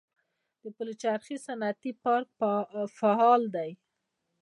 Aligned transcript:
د 0.61 0.63
پلچرخي 0.75 1.37
صنعتي 1.45 1.91
پارک 2.03 2.27
فعال 2.97 3.41
دی 3.55 3.71